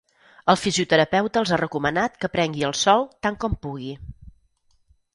El 0.53 0.55
fisioterapeuta 0.61 1.43
els 1.43 1.51
ha 1.51 1.59
recomanat 1.61 2.17
que 2.23 2.31
prengui 2.39 2.67
el 2.73 2.77
sol 2.87 3.09
tant 3.27 3.41
com 3.45 3.63
pugui. 3.67 3.95